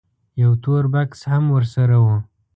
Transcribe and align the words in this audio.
یو 0.41 0.51
تور 0.63 0.83
بکس 0.93 1.21
هم 1.31 1.43
ورسره 1.55 1.97
و. 2.03 2.07